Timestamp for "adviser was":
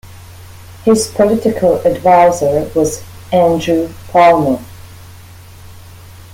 1.85-3.03